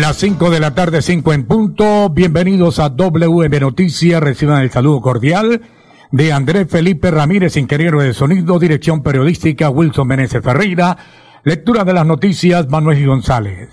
Las 0.00 0.16
5 0.16 0.50
de 0.50 0.58
la 0.58 0.74
tarde, 0.74 1.02
5 1.02 1.32
en 1.34 1.46
punto. 1.46 2.10
Bienvenidos 2.10 2.80
a 2.80 2.88
WM 2.88 3.60
Noticias. 3.60 4.20
Reciban 4.20 4.60
el 4.60 4.70
saludo 4.72 5.00
cordial 5.00 5.62
de 6.10 6.32
Andrés 6.32 6.66
Felipe 6.68 7.12
Ramírez, 7.12 7.56
ingeniero 7.56 8.00
de 8.00 8.12
sonido, 8.12 8.58
dirección 8.58 9.04
periodística 9.04 9.70
Wilson 9.70 10.08
Meneses 10.08 10.42
Ferreira, 10.42 10.98
lectura 11.44 11.84
de 11.84 11.92
las 11.92 12.04
noticias 12.04 12.68
Manuel 12.68 13.06
González. 13.06 13.68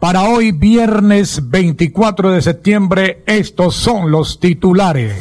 Para 0.00 0.22
hoy, 0.22 0.52
viernes 0.52 1.50
24 1.50 2.30
de 2.30 2.40
septiembre, 2.40 3.22
estos 3.26 3.74
son 3.74 4.10
los 4.10 4.40
titulares. 4.40 5.14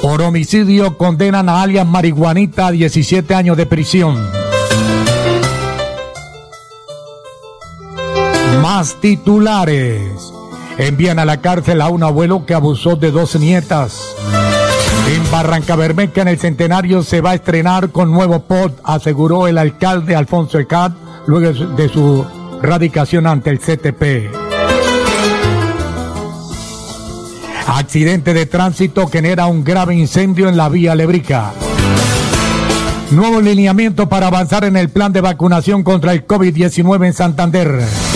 Por 0.00 0.22
homicidio 0.22 0.96
condenan 0.96 1.50
a 1.50 1.60
alias 1.60 1.86
Marihuanita 1.86 2.68
a 2.68 2.72
17 2.72 3.34
años 3.34 3.58
de 3.58 3.66
prisión. 3.66 4.35
Titulares. 8.76 10.32
Envían 10.76 11.18
a 11.18 11.24
la 11.24 11.40
cárcel 11.40 11.80
a 11.80 11.88
un 11.88 12.02
abuelo 12.02 12.44
que 12.44 12.52
abusó 12.52 12.94
de 12.94 13.10
dos 13.10 13.34
nietas. 13.40 14.14
En 15.08 15.30
Barranca 15.30 15.76
Bermeja, 15.76 16.20
en 16.20 16.28
el 16.28 16.38
centenario, 16.38 17.02
se 17.02 17.22
va 17.22 17.30
a 17.30 17.34
estrenar 17.36 17.88
con 17.88 18.12
nuevo 18.12 18.40
pod, 18.40 18.72
aseguró 18.84 19.46
el 19.46 19.56
alcalde 19.56 20.14
Alfonso 20.14 20.58
Ecat 20.58 20.92
luego 21.26 21.52
de 21.74 21.88
su 21.88 22.26
radicación 22.60 23.26
ante 23.26 23.48
el 23.48 23.60
CTP. 23.60 24.34
Accidente 27.66 28.34
de 28.34 28.44
tránsito 28.44 29.06
genera 29.08 29.46
un 29.46 29.64
grave 29.64 29.94
incendio 29.94 30.50
en 30.50 30.56
la 30.58 30.68
vía 30.68 30.94
Lebrica. 30.94 31.52
Nuevo 33.10 33.40
lineamiento 33.40 34.10
para 34.10 34.26
avanzar 34.26 34.64
en 34.64 34.76
el 34.76 34.90
plan 34.90 35.14
de 35.14 35.22
vacunación 35.22 35.82
contra 35.82 36.12
el 36.12 36.26
COVID-19 36.26 37.06
en 37.06 37.14
Santander. 37.14 38.15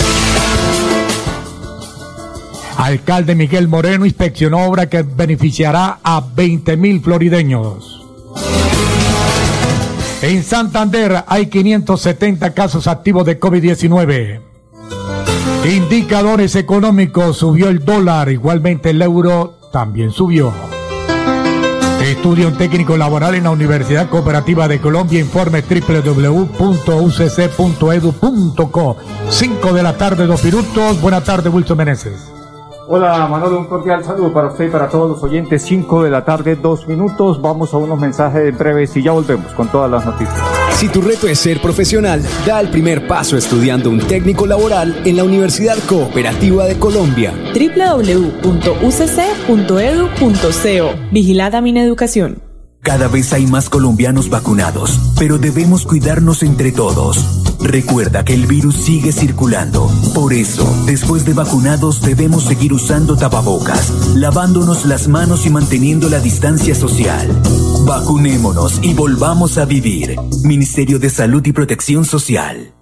Alcalde 2.81 3.35
Miguel 3.35 3.67
Moreno 3.67 4.07
inspeccionó 4.07 4.65
obra 4.65 4.89
que 4.89 5.03
beneficiará 5.03 5.99
a 6.01 6.19
20 6.19 6.77
mil 6.77 6.99
florideños. 6.99 8.07
En 10.23 10.43
Santander 10.43 11.23
hay 11.27 11.45
570 11.45 12.55
casos 12.55 12.87
activos 12.87 13.27
de 13.27 13.39
COVID-19. 13.39 14.41
Indicadores 15.71 16.55
económicos, 16.55 17.37
subió 17.37 17.69
el 17.69 17.85
dólar, 17.85 18.31
igualmente 18.31 18.89
el 18.89 19.03
euro 19.03 19.59
también 19.71 20.09
subió. 20.09 20.51
Estudio 22.03 22.51
técnico 22.53 22.97
laboral 22.97 23.35
en 23.35 23.43
la 23.43 23.51
Universidad 23.51 24.09
Cooperativa 24.09 24.67
de 24.67 24.81
Colombia, 24.81 25.19
informe 25.19 25.61
www.ucc.edu.co. 25.61 26.57
5 29.29 29.73
de 29.73 29.83
la 29.83 29.95
tarde, 29.97 30.25
dos 30.25 30.43
minutos. 30.43 30.99
Buenas 30.99 31.23
tardes, 31.23 31.53
Wilson 31.53 31.77
Meneses. 31.77 32.40
Hola 32.87 33.27
Manolo, 33.27 33.59
un 33.59 33.65
cordial 33.65 34.03
saludo 34.03 34.33
para 34.33 34.47
usted 34.47 34.65
y 34.65 34.69
para 34.69 34.89
todos 34.89 35.09
los 35.09 35.23
oyentes. 35.23 35.61
5 35.63 36.03
de 36.03 36.09
la 36.09 36.25
tarde, 36.25 36.55
dos 36.55 36.87
minutos. 36.87 37.41
Vamos 37.41 37.73
a 37.73 37.77
unos 37.77 37.99
mensajes 37.99 38.57
breves 38.57 38.95
y 38.97 39.03
ya 39.03 39.11
volvemos 39.11 39.53
con 39.53 39.67
todas 39.69 39.89
las 39.89 40.05
noticias. 40.05 40.39
Si 40.73 40.89
tu 40.89 41.01
reto 41.01 41.27
es 41.27 41.39
ser 41.39 41.61
profesional, 41.61 42.21
da 42.45 42.59
el 42.59 42.69
primer 42.69 43.07
paso 43.07 43.37
estudiando 43.37 43.89
un 43.89 43.99
técnico 43.99 44.45
laboral 44.47 45.01
en 45.05 45.15
la 45.15 45.23
Universidad 45.23 45.77
Cooperativa 45.87 46.65
de 46.65 46.79
Colombia. 46.79 47.33
www.ucc.edu.co 47.53 48.41
Vigilada 51.11 51.61
mi 51.61 51.77
educación. 51.77 52.41
Cada 52.81 53.07
vez 53.07 53.31
hay 53.31 53.45
más 53.45 53.69
colombianos 53.69 54.29
vacunados, 54.31 55.13
pero 55.19 55.37
debemos 55.37 55.85
cuidarnos 55.85 56.41
entre 56.41 56.71
todos. 56.71 57.50
Recuerda 57.63 58.25
que 58.25 58.33
el 58.33 58.47
virus 58.47 58.75
sigue 58.75 59.11
circulando. 59.11 59.89
Por 60.13 60.33
eso, 60.33 60.65
después 60.85 61.25
de 61.25 61.33
vacunados 61.33 62.01
debemos 62.01 62.43
seguir 62.43 62.73
usando 62.73 63.15
tapabocas, 63.15 64.15
lavándonos 64.15 64.85
las 64.85 65.07
manos 65.07 65.45
y 65.45 65.49
manteniendo 65.49 66.09
la 66.09 66.19
distancia 66.19 66.75
social. 66.75 67.29
Vacunémonos 67.85 68.79
y 68.83 68.93
volvamos 68.93 69.57
a 69.57 69.65
vivir. 69.65 70.15
Ministerio 70.43 70.99
de 70.99 71.09
Salud 71.09 71.45
y 71.45 71.51
Protección 71.51 72.05
Social. 72.05 72.73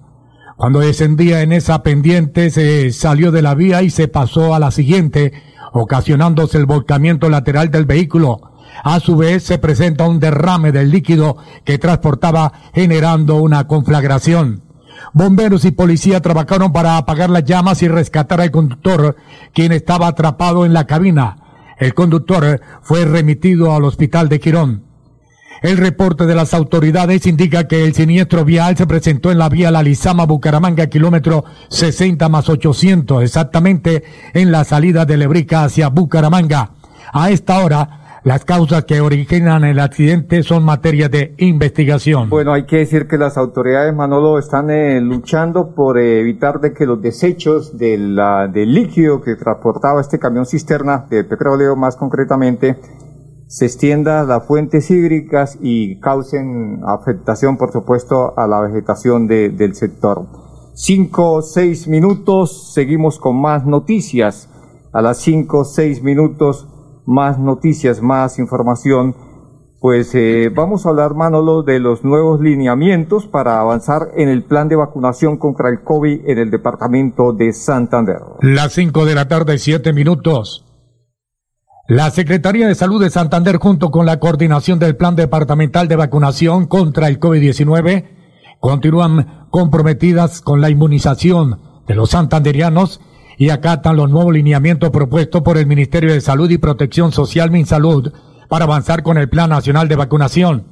Cuando 0.57 0.79
descendía 0.79 1.41
en 1.41 1.53
esa 1.53 1.83
pendiente 1.83 2.49
se 2.49 2.91
salió 2.91 3.31
de 3.31 3.41
la 3.41 3.55
vía 3.55 3.81
y 3.81 3.89
se 3.89 4.07
pasó 4.07 4.53
a 4.55 4.59
la 4.59 4.71
siguiente, 4.71 5.31
ocasionándose 5.71 6.57
el 6.57 6.65
volcamiento 6.65 7.29
lateral 7.29 7.71
del 7.71 7.85
vehículo. 7.85 8.39
A 8.83 8.99
su 8.99 9.15
vez 9.15 9.43
se 9.43 9.57
presenta 9.57 10.07
un 10.07 10.19
derrame 10.19 10.71
del 10.71 10.91
líquido 10.91 11.37
que 11.63 11.77
transportaba 11.77 12.51
generando 12.73 13.37
una 13.37 13.67
conflagración. 13.67 14.63
Bomberos 15.13 15.65
y 15.65 15.71
policía 15.71 16.21
trabajaron 16.21 16.71
para 16.71 16.97
apagar 16.97 17.29
las 17.29 17.43
llamas 17.45 17.81
y 17.81 17.87
rescatar 17.87 18.41
al 18.41 18.51
conductor, 18.51 19.15
quien 19.53 19.71
estaba 19.71 20.07
atrapado 20.07 20.65
en 20.65 20.73
la 20.73 20.85
cabina. 20.85 21.37
El 21.77 21.93
conductor 21.93 22.61
fue 22.81 23.05
remitido 23.05 23.75
al 23.75 23.83
hospital 23.83 24.29
de 24.29 24.39
Quirón. 24.39 24.83
El 25.61 25.77
reporte 25.77 26.25
de 26.25 26.35
las 26.35 26.53
autoridades 26.53 27.25
indica 27.25 27.67
que 27.67 27.85
el 27.85 27.93
siniestro 27.93 28.45
vial 28.45 28.77
se 28.77 28.85
presentó 28.85 29.31
en 29.31 29.39
la 29.39 29.49
vía 29.49 29.71
La 29.71 29.83
Lizama 29.83 30.25
Bucaramanga, 30.25 30.87
kilómetro 30.87 31.45
60 31.69 32.29
más 32.29 32.49
800, 32.49 33.23
exactamente 33.23 34.03
en 34.33 34.51
la 34.51 34.63
salida 34.63 35.05
de 35.05 35.17
Lebrica 35.17 35.63
hacia 35.63 35.87
Bucaramanga. 35.89 36.71
A 37.11 37.29
esta 37.29 37.59
hora, 37.59 38.04
las 38.25 38.43
causas 38.43 38.85
que 38.85 39.01
originan 39.01 39.63
el 39.63 39.79
accidente 39.79 40.41
son 40.41 40.63
materia 40.63 41.09
de 41.09 41.35
investigación. 41.37 42.27
Bueno, 42.31 42.53
hay 42.53 42.65
que 42.65 42.77
decir 42.77 43.07
que 43.07 43.19
las 43.19 43.37
autoridades, 43.37 43.93
Manolo, 43.93 44.39
están 44.39 44.71
eh, 44.71 44.99
luchando 44.99 45.75
por 45.75 45.99
eh, 45.99 46.21
evitar 46.21 46.59
de 46.59 46.73
que 46.73 46.87
los 46.87 46.99
desechos 46.99 47.77
del 47.77 48.15
líquido 48.55 49.21
que 49.21 49.35
transportaba 49.35 50.01
este 50.01 50.17
camión 50.17 50.47
cisterna 50.47 51.05
de 51.07 51.23
petróleo 51.23 51.75
más 51.75 51.97
concretamente 51.97 52.77
se 53.45 53.67
extienda 53.67 54.23
las 54.23 54.43
fuentes 54.47 54.89
hídricas 54.89 55.59
y 55.61 55.99
causen 55.99 56.81
afectación, 56.83 57.57
por 57.57 57.71
supuesto, 57.71 58.33
a 58.39 58.47
la 58.47 58.59
vegetación 58.59 59.27
del 59.27 59.75
sector. 59.75 60.25
Cinco, 60.73 61.43
seis 61.43 61.87
minutos, 61.87 62.73
seguimos 62.73 63.19
con 63.19 63.39
más 63.39 63.67
noticias. 63.67 64.49
A 64.93 65.03
las 65.03 65.19
cinco, 65.19 65.63
seis 65.63 66.01
minutos 66.01 66.69
más 67.05 67.39
noticias, 67.39 68.01
más 68.01 68.39
información, 68.39 69.15
pues 69.79 70.15
eh, 70.15 70.49
vamos 70.53 70.85
a 70.85 70.89
hablar, 70.89 71.13
Manolo, 71.13 71.61
de 71.61 71.79
los 71.79 72.03
nuevos 72.03 72.41
lineamientos 72.41 73.27
para 73.27 73.59
avanzar 73.59 74.09
en 74.15 74.29
el 74.29 74.43
plan 74.43 74.67
de 74.67 74.75
vacunación 74.75 75.37
contra 75.37 75.69
el 75.69 75.83
COVID 75.83 76.27
en 76.27 76.39
el 76.39 76.49
departamento 76.49 77.33
de 77.33 77.53
Santander. 77.53 78.17
Las 78.41 78.73
5 78.73 79.05
de 79.05 79.15
la 79.15 79.27
tarde, 79.27 79.59
7 79.59 79.93
minutos. 79.93 80.65
La 81.87 82.09
Secretaría 82.09 82.67
de 82.67 82.73
Salud 82.73 82.99
de 82.99 83.11
Santander, 83.11 83.57
junto 83.57 83.91
con 83.91 84.07
la 84.07 84.19
coordinación 84.19 84.79
del 84.79 84.95
Plan 84.95 85.15
Departamental 85.15 85.87
de 85.87 85.95
Vacunación 85.95 86.65
contra 86.65 87.07
el 87.07 87.19
COVID-19, 87.19 88.05
continúan 88.59 89.47
comprometidas 89.51 90.41
con 90.41 90.61
la 90.61 90.71
inmunización 90.71 91.59
de 91.87 91.93
los 91.93 92.09
santanderianos 92.09 93.01
y 93.37 93.49
acatan 93.49 93.95
los 93.95 94.09
nuevos 94.09 94.33
lineamientos 94.33 94.89
propuestos 94.91 95.41
por 95.41 95.57
el 95.57 95.67
Ministerio 95.67 96.13
de 96.13 96.21
Salud 96.21 96.49
y 96.49 96.57
Protección 96.57 97.11
Social 97.11 97.51
MinSalud 97.51 98.11
para 98.47 98.65
avanzar 98.65 99.03
con 99.03 99.17
el 99.17 99.29
Plan 99.29 99.49
Nacional 99.49 99.87
de 99.87 99.95
Vacunación. 99.95 100.63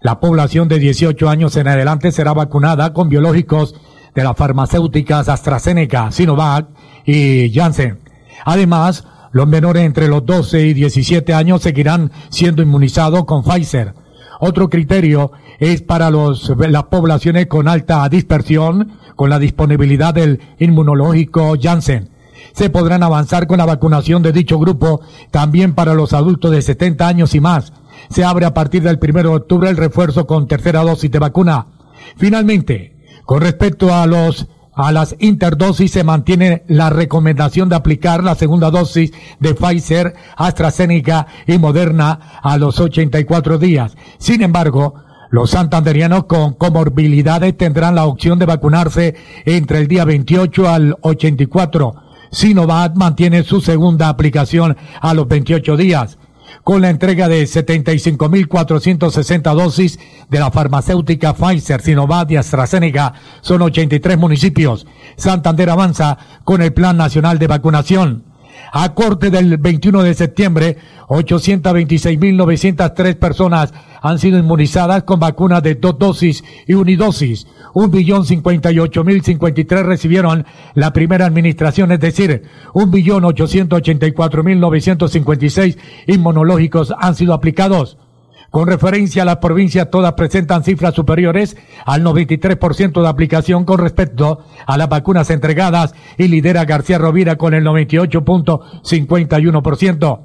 La 0.00 0.20
población 0.20 0.68
de 0.68 0.78
18 0.78 1.28
años 1.28 1.56
en 1.56 1.66
adelante 1.66 2.12
será 2.12 2.32
vacunada 2.32 2.92
con 2.92 3.08
biológicos 3.08 3.74
de 4.14 4.24
las 4.24 4.36
farmacéuticas 4.36 5.28
AstraZeneca, 5.28 6.10
Sinovac 6.12 6.68
y 7.04 7.52
Janssen. 7.52 7.98
Además, 8.44 9.04
los 9.32 9.46
menores 9.46 9.84
entre 9.84 10.08
los 10.08 10.24
12 10.24 10.66
y 10.66 10.74
17 10.74 11.34
años 11.34 11.62
seguirán 11.62 12.12
siendo 12.28 12.62
inmunizados 12.62 13.24
con 13.24 13.42
Pfizer. 13.42 13.94
Otro 14.40 14.70
criterio 14.70 15.32
es 15.58 15.82
para 15.82 16.10
los, 16.10 16.52
las 16.56 16.84
poblaciones 16.84 17.46
con 17.46 17.66
alta 17.66 18.08
dispersión, 18.08 18.92
con 19.18 19.30
la 19.30 19.40
disponibilidad 19.40 20.14
del 20.14 20.40
inmunológico 20.60 21.56
Janssen. 21.60 22.08
Se 22.52 22.70
podrán 22.70 23.02
avanzar 23.02 23.48
con 23.48 23.58
la 23.58 23.66
vacunación 23.66 24.22
de 24.22 24.30
dicho 24.30 24.60
grupo 24.60 25.00
también 25.32 25.74
para 25.74 25.92
los 25.92 26.12
adultos 26.12 26.52
de 26.52 26.62
70 26.62 27.08
años 27.08 27.34
y 27.34 27.40
más. 27.40 27.72
Se 28.10 28.22
abre 28.24 28.46
a 28.46 28.54
partir 28.54 28.84
del 28.84 29.00
1 29.02 29.22
de 29.22 29.28
octubre 29.28 29.68
el 29.68 29.76
refuerzo 29.76 30.28
con 30.28 30.46
tercera 30.46 30.84
dosis 30.84 31.10
de 31.10 31.18
vacuna. 31.18 31.66
Finalmente, 32.16 32.94
con 33.24 33.40
respecto 33.40 33.92
a 33.92 34.06
los 34.06 34.46
a 34.72 34.92
las 34.92 35.16
interdosis 35.18 35.90
se 35.90 36.04
mantiene 36.04 36.62
la 36.68 36.88
recomendación 36.88 37.68
de 37.68 37.74
aplicar 37.74 38.22
la 38.22 38.36
segunda 38.36 38.70
dosis 38.70 39.10
de 39.40 39.52
Pfizer, 39.52 40.14
AstraZeneca 40.36 41.26
y 41.48 41.58
Moderna 41.58 42.38
a 42.40 42.56
los 42.56 42.78
84 42.78 43.58
días. 43.58 43.96
Sin 44.18 44.42
embargo, 44.42 44.94
los 45.30 45.50
santanderianos 45.50 46.24
con 46.24 46.54
comorbilidades 46.54 47.56
tendrán 47.56 47.94
la 47.94 48.06
opción 48.06 48.38
de 48.38 48.46
vacunarse 48.46 49.14
entre 49.44 49.78
el 49.78 49.88
día 49.88 50.04
28 50.04 50.68
al 50.68 50.96
84. 51.02 51.94
Sinovac 52.30 52.94
mantiene 52.96 53.42
su 53.42 53.60
segunda 53.60 54.08
aplicación 54.08 54.76
a 55.00 55.14
los 55.14 55.28
28 55.28 55.76
días. 55.76 56.18
Con 56.64 56.82
la 56.82 56.90
entrega 56.90 57.28
de 57.28 57.44
75.460 57.44 59.54
dosis 59.54 59.98
de 60.28 60.38
la 60.38 60.50
farmacéutica 60.50 61.34
Pfizer, 61.34 61.80
Sinovac 61.80 62.30
y 62.30 62.36
AstraZeneca, 62.36 63.14
son 63.40 63.62
83 63.62 64.18
municipios. 64.18 64.86
Santander 65.16 65.70
avanza 65.70 66.18
con 66.44 66.62
el 66.62 66.72
Plan 66.72 66.96
Nacional 66.96 67.38
de 67.38 67.46
Vacunación. 67.46 68.27
A 68.72 68.94
corte 68.94 69.30
del 69.30 69.56
21 69.56 70.02
de 70.02 70.14
septiembre, 70.14 70.76
826.903 71.08 73.16
personas 73.16 73.72
han 74.02 74.18
sido 74.18 74.38
inmunizadas 74.38 75.04
con 75.04 75.20
vacunas 75.20 75.62
de 75.62 75.74
dos 75.74 75.98
dosis 75.98 76.44
y 76.66 76.74
unidosis. 76.74 77.46
Un 77.74 77.90
billón 77.90 78.24
cincuenta 78.24 78.72
y 78.72 78.78
ocho 78.78 79.04
mil 79.04 79.22
cincuenta 79.22 79.60
y 79.60 79.64
tres 79.64 79.84
recibieron 79.86 80.46
la 80.74 80.92
primera 80.92 81.26
administración, 81.26 81.92
es 81.92 82.00
decir, 82.00 82.42
un 82.74 82.90
billón 82.90 83.24
ochocientos 83.24 83.78
ochenta 83.78 84.06
y 84.06 84.12
cuatro 84.12 84.44
mil 84.44 84.60
novecientos 84.60 85.12
cincuenta 85.12 85.46
y 85.46 85.50
seis 85.50 85.78
inmunológicos 86.06 86.92
han 86.98 87.14
sido 87.14 87.34
aplicados. 87.34 87.98
Con 88.50 88.66
referencia 88.66 89.22
a 89.22 89.26
las 89.26 89.36
provincias, 89.38 89.90
todas 89.90 90.12
presentan 90.14 90.64
cifras 90.64 90.94
superiores 90.94 91.54
al 91.84 92.02
93% 92.02 93.02
de 93.02 93.08
aplicación 93.08 93.66
con 93.66 93.78
respecto 93.78 94.42
a 94.66 94.78
las 94.78 94.88
vacunas 94.88 95.28
entregadas 95.28 95.94
y 96.16 96.28
lidera 96.28 96.64
García 96.64 96.96
Rovira 96.96 97.36
con 97.36 97.52
el 97.52 97.62
98.51%. 97.64 100.20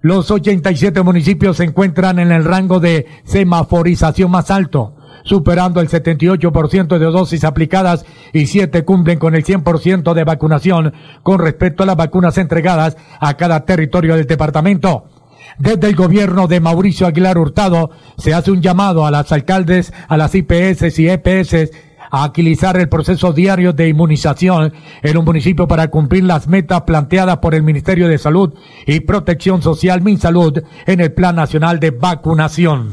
Los 0.00 0.30
87 0.30 1.02
municipios 1.02 1.58
se 1.58 1.64
encuentran 1.64 2.18
en 2.18 2.32
el 2.32 2.44
rango 2.44 2.80
de 2.80 3.04
semaforización 3.24 4.30
más 4.30 4.50
alto, 4.50 4.94
superando 5.24 5.80
el 5.80 5.88
78% 5.88 6.98
de 6.98 7.06
dosis 7.06 7.44
aplicadas 7.44 8.06
y 8.32 8.46
7 8.46 8.86
cumplen 8.86 9.18
con 9.18 9.34
el 9.34 9.44
100% 9.44 10.14
de 10.14 10.24
vacunación 10.24 10.94
con 11.22 11.40
respecto 11.40 11.82
a 11.82 11.86
las 11.86 11.96
vacunas 11.96 12.38
entregadas 12.38 12.96
a 13.20 13.36
cada 13.36 13.66
territorio 13.66 14.16
del 14.16 14.26
departamento. 14.26 15.10
Desde 15.58 15.88
el 15.88 15.96
gobierno 15.96 16.46
de 16.46 16.60
Mauricio 16.60 17.06
Aguilar 17.06 17.38
Hurtado 17.38 17.90
se 18.18 18.34
hace 18.34 18.50
un 18.50 18.60
llamado 18.60 19.06
a 19.06 19.10
las 19.10 19.32
alcaldes, 19.32 19.92
a 20.08 20.16
las 20.16 20.34
IPS 20.34 20.98
y 20.98 21.08
EPS 21.08 21.70
a 22.10 22.24
agilizar 22.24 22.76
el 22.76 22.88
proceso 22.88 23.32
diario 23.32 23.72
de 23.72 23.88
inmunización 23.88 24.72
en 25.02 25.16
un 25.16 25.24
municipio 25.24 25.66
para 25.66 25.88
cumplir 25.88 26.24
las 26.24 26.46
metas 26.46 26.82
planteadas 26.82 27.38
por 27.38 27.54
el 27.54 27.62
Ministerio 27.62 28.08
de 28.08 28.18
Salud 28.18 28.54
y 28.86 29.00
Protección 29.00 29.62
Social 29.62 30.02
MinSalud 30.02 30.62
en 30.86 31.00
el 31.00 31.12
Plan 31.12 31.36
Nacional 31.36 31.80
de 31.80 31.90
Vacunación. 31.90 32.92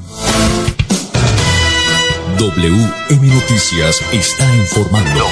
WM 2.40 3.28
Noticias 3.28 4.02
está 4.12 4.56
informando. 4.56 5.24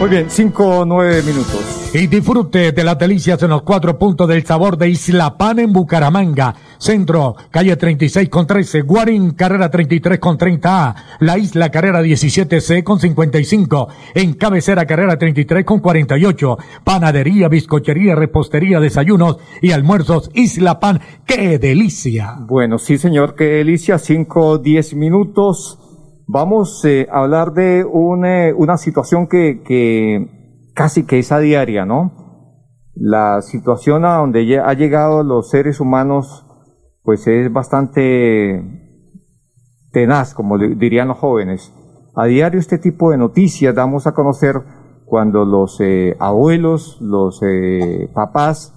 Muy 0.00 0.08
bien, 0.08 0.30
cinco 0.30 0.80
o 0.80 0.84
nueve 0.86 1.22
minutos 1.22 1.80
y 1.92 2.06
disfrute 2.06 2.72
de 2.72 2.84
las 2.84 2.98
delicias 2.98 3.42
en 3.42 3.50
los 3.50 3.62
cuatro 3.62 3.98
puntos 3.98 4.28
del 4.28 4.46
sabor 4.46 4.78
de 4.78 4.88
Isla 4.88 5.36
Pan 5.36 5.58
en 5.58 5.72
Bucaramanga. 5.72 6.54
Centro, 6.78 7.34
calle 7.50 7.76
36 7.76 8.28
con 8.28 8.46
13, 8.46 8.82
Guarín, 8.82 9.32
carrera 9.32 9.70
33 9.70 10.18
con 10.18 10.38
30A, 10.38 10.94
La 11.18 11.36
Isla, 11.36 11.70
carrera 11.70 12.00
17C 12.00 12.84
con 12.84 13.00
55, 13.00 13.88
en 14.14 14.34
Cabecera, 14.34 14.86
carrera 14.86 15.18
33 15.18 15.64
con 15.64 15.80
48, 15.80 16.58
Panadería, 16.84 17.48
Bizcochería, 17.48 18.14
Repostería, 18.14 18.78
Desayunos 18.80 19.38
y 19.60 19.72
Almuerzos 19.72 20.30
Isla 20.32 20.78
Pan. 20.78 21.00
¡Qué 21.26 21.58
delicia! 21.58 22.36
Bueno, 22.38 22.78
sí 22.78 22.98
señor, 22.98 23.34
qué 23.34 23.44
delicia, 23.44 23.98
5 23.98 24.58
10 24.58 24.94
minutos. 24.94 25.78
Vamos 26.32 26.84
eh, 26.84 27.08
a 27.10 27.22
hablar 27.22 27.54
de 27.54 27.84
una, 27.84 28.46
eh, 28.46 28.54
una 28.54 28.76
situación 28.76 29.26
que, 29.26 29.64
que 29.64 30.70
casi 30.74 31.04
que 31.04 31.18
es 31.18 31.32
a 31.32 31.40
diaria, 31.40 31.84
¿no? 31.84 32.12
La 32.94 33.42
situación 33.42 34.04
a 34.04 34.18
donde 34.18 34.60
ha 34.60 34.72
llegado 34.74 35.24
los 35.24 35.50
seres 35.50 35.80
humanos, 35.80 36.46
pues 37.02 37.26
es 37.26 37.52
bastante 37.52 38.62
tenaz, 39.90 40.32
como 40.32 40.56
dirían 40.56 41.08
los 41.08 41.18
jóvenes. 41.18 41.74
A 42.14 42.26
diario 42.26 42.60
este 42.60 42.78
tipo 42.78 43.10
de 43.10 43.18
noticias 43.18 43.74
damos 43.74 44.06
a 44.06 44.12
conocer 44.12 44.54
cuando 45.06 45.44
los 45.44 45.80
eh, 45.80 46.14
abuelos, 46.20 46.98
los 47.00 47.40
papás, 48.14 48.76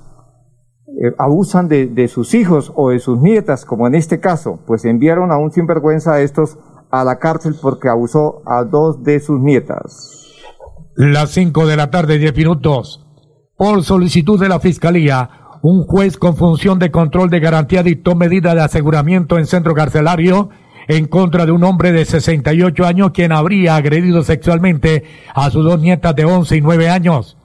abusan 1.20 1.68
de, 1.68 1.86
de, 1.86 2.08
sus 2.08 2.34
hijos 2.34 2.72
o 2.76 2.90
de 2.90 2.98
sus 2.98 3.20
nietas, 3.20 3.64
como 3.64 3.86
en 3.86 3.94
este 3.94 4.20
caso, 4.20 4.60
pues 4.66 4.86
enviaron 4.86 5.32
a 5.32 5.38
un 5.38 5.52
sinvergüenza 5.52 6.16
de 6.16 6.24
estos 6.24 6.58
a 6.94 7.04
la 7.04 7.18
cárcel 7.18 7.56
porque 7.60 7.90
abusó 7.90 8.44
a 8.46 8.64
dos 8.64 9.04
de 9.04 9.20
sus 9.20 9.40
nietas. 9.40 10.28
Las 10.96 11.32
5 11.32 11.66
de 11.66 11.76
la 11.76 11.90
tarde, 11.90 12.20
10 12.20 12.38
minutos. 12.38 13.04
Por 13.58 13.84
solicitud 13.84 14.40
de 14.40 14.48
la 14.48 14.60
Fiscalía, 14.60 15.28
un 15.64 15.88
juez 15.88 16.18
con 16.18 16.38
función 16.38 16.78
de 16.78 16.92
control 16.92 17.32
de 17.32 17.40
garantía 17.40 17.82
dictó 17.82 18.14
medida 18.14 18.54
de 18.54 18.62
aseguramiento 18.62 19.40
en 19.40 19.48
centro 19.48 19.74
carcelario 19.74 20.52
en 20.88 21.08
contra 21.08 21.48
de 21.48 21.52
un 21.52 21.64
hombre 21.64 21.94
de 21.94 22.06
68 22.06 22.86
años 22.86 23.10
quien 23.12 23.32
habría 23.32 23.76
agredido 23.76 24.22
sexualmente 24.22 25.04
a 25.34 25.50
sus 25.50 25.66
dos 25.66 25.80
nietas 25.80 26.16
de 26.16 26.26
11 26.26 26.58
y 26.58 26.62
9 26.62 26.90
años. 26.92 27.38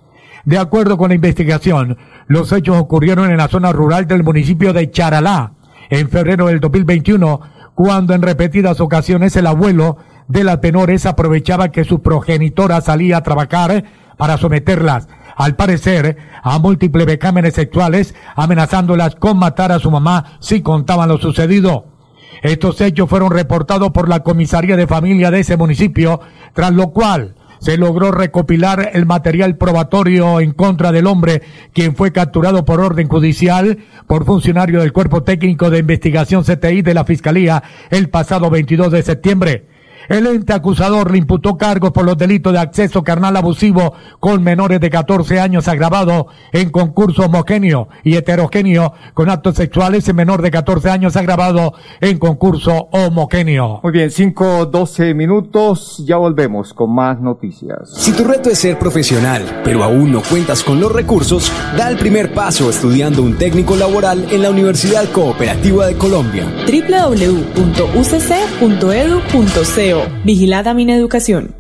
De 0.45 0.59
acuerdo 0.59 0.99
con 0.99 1.09
la 1.09 1.15
investigación, 1.15 1.97
los 2.27 2.53
hechos 2.53 2.77
ocurrieron 2.77 3.31
en 3.31 3.39
la 3.39 3.49
zona 3.49 3.73
rural 3.73 4.07
del 4.07 4.25
municipio 4.25 4.75
de 4.75 4.91
Charalá 4.91 5.55
en 5.89 6.11
febrero 6.11 6.49
del 6.49 6.61
2021, 6.61 7.41
cuando 7.79 8.13
en 8.13 8.23
repetidas 8.23 8.81
ocasiones 8.81 9.37
el 9.37 9.47
abuelo 9.47 9.99
de 10.27 10.43
las 10.43 10.61
menores 10.61 11.07
aprovechaba 11.07 11.69
que 11.69 11.85
su 11.85 12.03
progenitora 12.03 12.81
salía 12.81 13.19
a 13.19 13.23
trabajar 13.23 13.85
para 14.17 14.37
someterlas, 14.37 15.07
al 15.37 15.55
parecer, 15.55 16.17
a 16.43 16.59
múltiples 16.59 17.07
becámenes 17.07 17.55
sexuales, 17.55 18.17
amenazándolas 18.35 19.15
con 19.15 19.39
matar 19.39 19.71
a 19.71 19.79
su 19.79 19.93
mamá 19.93 20.39
si 20.41 20.61
contaban 20.61 21.09
lo 21.09 21.19
sucedido. 21.19 21.85
Estos 22.43 22.81
hechos 22.81 23.09
fueron 23.09 23.31
reportados 23.31 23.91
por 23.93 24.09
la 24.09 24.25
comisaría 24.25 24.77
de 24.77 24.89
familia 24.89 25.31
de 25.31 25.39
ese 25.39 25.57
municipio, 25.57 26.21
tras 26.55 26.73
lo 26.73 26.89
cual 26.89 27.37
se 27.61 27.77
logró 27.77 28.11
recopilar 28.11 28.91
el 28.93 29.07
material 29.07 29.57
probatorio 29.57 30.41
en 30.41 30.53
contra 30.53 30.93
del 30.93 31.07
hombre, 31.07 31.43
quien 31.73 31.97
fue 31.97 32.13
capturado 32.13 32.65
por 32.65 32.81
orden 32.81 33.09
judicial 33.09 33.79
por 34.07 34.25
funcionario 34.25 34.81
del 34.81 34.93
Cuerpo 34.93 35.23
Técnico 35.23 35.71
de 35.71 35.79
Investigación 35.79 36.45
CTI 36.45 36.83
de 36.83 36.95
la 36.95 37.05
Fiscalía 37.05 37.63
el 37.91 38.09
pasado 38.09 38.51
22 38.51 38.93
de 38.93 39.03
septiembre. 39.03 39.78
El 40.09 40.27
ente 40.27 40.55
acusador 40.55 41.11
le 41.11 41.19
imputó 41.19 41.59
cargos 41.59 41.93
por 41.93 42.05
los 42.05 42.17
delitos 42.17 42.55
de 42.55 42.59
acceso 42.59 43.05
carnal 43.05 43.37
abusivo 43.37 43.93
con 44.21 44.43
menores 44.43 44.81
de 44.81 44.89
14 44.89 45.39
años 45.39 45.69
agravado 45.69 46.29
en 46.53 46.71
concurso 46.71 47.27
homogéneo 47.27 47.89
y 48.05 48.17
heterogéneo 48.17 48.95
con 49.13 49.29
actos 49.29 49.57
sexuales 49.57 50.09
en 50.09 50.17
menor 50.17 50.41
de 50.41 50.51
14 50.51 50.89
años 50.89 51.15
agravado 51.17 51.75
en 52.01 52.19
concurso 52.19 52.89
homogéneo. 52.91 53.81
Muy 53.83 53.93
bien, 53.93 54.11
5, 54.11 54.67
12 54.67 55.13
minutos, 55.13 56.03
ya 56.07 56.17
volvemos 56.17 56.73
con 56.73 56.95
más 56.95 57.21
noticias. 57.21 57.91
Si 57.95 58.13
tu 58.13 58.25
reto 58.25 58.49
es 58.49 58.59
ser 58.59 58.79
profesional, 58.79 59.61
pero 59.63 59.85
aún 59.85 60.11
no 60.13 60.23
cuentas 60.23 60.63
con 60.63 60.81
los 60.81 60.91
recursos, 60.91 61.53
da 61.77 61.91
el 61.91 61.99
primer 61.99 62.33
paso 62.33 62.71
estudiando 62.71 63.23
un 63.23 63.37
técnico 63.37 63.77
laboral 63.77 64.27
en 64.31 64.41
la 64.41 64.49
Universidad 64.51 65.05
Cooperativa 65.13 65.87
de 65.87 65.97
Colombia. 65.97 66.47
www.ucc.edu.co 66.67 67.19
Vigilada 70.25 70.75
mi 70.75 70.91
educación. 70.91 71.55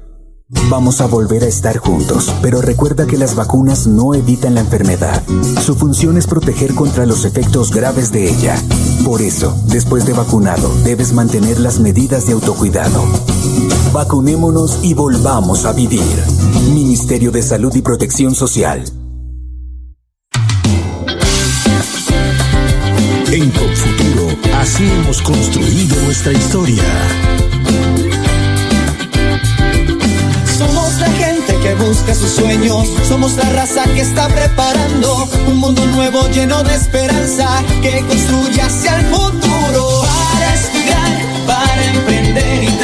Vamos 0.70 1.02
a 1.02 1.06
volver 1.06 1.44
a 1.44 1.46
estar 1.46 1.76
juntos, 1.76 2.32
pero 2.40 2.62
recuerda 2.62 3.06
que 3.06 3.18
las 3.18 3.34
vacunas 3.34 3.86
no 3.86 4.14
evitan 4.14 4.54
la 4.54 4.60
enfermedad. 4.60 5.22
Su 5.60 5.74
función 5.74 6.16
es 6.16 6.26
proteger 6.26 6.74
contra 6.74 7.04
los 7.04 7.26
efectos 7.26 7.70
graves 7.70 8.12
de 8.12 8.30
ella. 8.30 8.56
Por 9.04 9.20
eso, 9.20 9.54
después 9.66 10.06
de 10.06 10.14
vacunado, 10.14 10.72
debes 10.84 11.12
mantener 11.12 11.60
las 11.60 11.80
medidas 11.80 12.26
de 12.26 12.32
autocuidado. 12.32 13.04
Vacunémonos 13.92 14.78
y 14.82 14.94
volvamos 14.94 15.66
a 15.66 15.74
vivir. 15.74 16.16
Ministerio 16.72 17.30
de 17.30 17.42
Salud 17.42 17.74
y 17.76 17.82
Protección 17.82 18.34
Social. 18.34 18.84
En 23.30 23.50
Confuturo, 23.50 24.28
así 24.56 24.84
hemos 24.88 25.20
construido 25.20 26.02
nuestra 26.04 26.32
historia 26.32 26.82
busca 31.74 32.14
sus 32.14 32.30
sueños. 32.30 32.88
Somos 33.06 33.34
la 33.36 33.48
raza 33.50 33.84
que 33.84 34.00
está 34.00 34.28
preparando 34.28 35.28
un 35.46 35.58
mundo 35.58 35.84
nuevo 35.86 36.28
lleno 36.28 36.62
de 36.62 36.74
esperanza 36.74 37.48
que 37.82 38.04
construye 38.06 38.60
hacia 38.60 38.98
el 39.00 39.06
futuro. 39.06 40.02
Para 40.02 40.54
estudiar, 40.54 41.46
para 41.46 41.84
emprender 41.84 42.64
y 42.64 42.77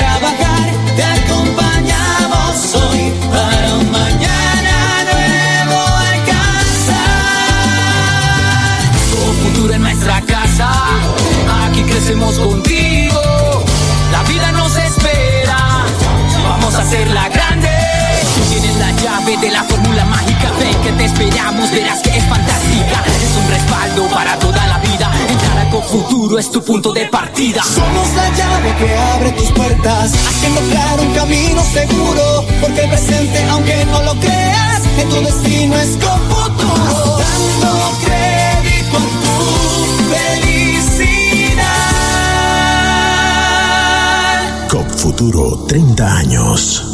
punto 26.85 27.01
de 27.01 27.07
partida. 27.07 27.63
Somos 27.63 28.15
la 28.15 28.29
llave 28.37 28.75
que 28.79 28.95
abre 28.95 29.33
tus 29.33 29.51
puertas, 29.53 30.13
haciendo 30.13 30.61
claro 30.71 31.03
un 31.03 31.15
camino 31.15 31.63
seguro. 31.73 32.45
Porque 32.61 32.83
el 32.83 32.91
presente, 32.91 33.43
aunque 33.51 33.85
no 33.87 34.03
lo 34.03 34.15
creas, 34.21 34.83
en 34.99 35.09
tu 35.09 35.17
destino 35.21 35.77
es 35.77 35.97
con 35.97 36.21
futuro. 36.29 37.19
Dando 37.19 37.99
crédito 38.05 38.99
a 38.99 39.01
tu 39.23 39.37
felicidad. 40.13 41.19
COP 44.69 44.91
Futuro, 44.91 45.65
30 45.67 46.17
años. 46.17 46.94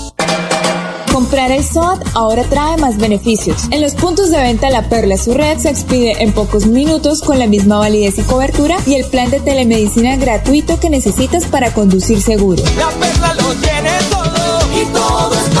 Comprar 1.21 1.51
el 1.51 1.63
SOAT 1.63 2.01
ahora 2.15 2.43
trae 2.45 2.77
más 2.77 2.97
beneficios. 2.97 3.65
En 3.69 3.83
los 3.83 3.93
puntos 3.93 4.31
de 4.31 4.41
venta 4.41 4.71
La 4.71 4.89
Perla 4.89 5.17
su 5.17 5.35
red 5.35 5.59
se 5.59 5.69
expide 5.69 6.15
en 6.17 6.33
pocos 6.33 6.65
minutos 6.65 7.21
con 7.21 7.37
la 7.37 7.45
misma 7.45 7.77
validez 7.77 8.17
y 8.17 8.23
cobertura 8.23 8.77
y 8.87 8.95
el 8.95 9.05
plan 9.05 9.29
de 9.29 9.39
telemedicina 9.39 10.15
gratuito 10.15 10.79
que 10.79 10.89
necesitas 10.89 11.45
para 11.45 11.75
conducir 11.75 12.23
seguro. 12.23 12.63
La 12.75 12.89
Perla 12.89 13.35
lo 13.35 13.53
tiene 13.53 13.91
todo 14.09 14.81
y 14.81 14.83
todo 14.85 15.33
es 15.35 15.41
para 15.41 15.51
ti. 15.51 15.60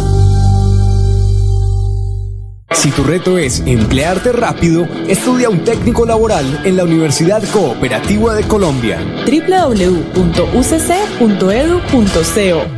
Si 2.73 2.89
tu 2.91 3.03
reto 3.03 3.37
es 3.37 3.61
emplearte 3.65 4.31
rápido, 4.31 4.87
estudia 5.07 5.49
un 5.49 5.63
técnico 5.63 6.05
laboral 6.05 6.61
en 6.63 6.77
la 6.77 6.85
Universidad 6.85 7.43
Cooperativa 7.51 8.33
de 8.33 8.43
Colombia. 8.43 8.99
www.ucc.edu.co 9.25 10.21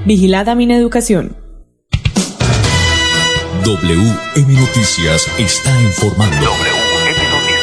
Vigilada 0.05 0.55
Mineducación. 0.55 1.37
WM 3.63 4.53
Noticias 4.59 5.27
está 5.37 5.81
informando. 5.81 6.35
WM 6.35 7.23
Noticias. 7.29 7.53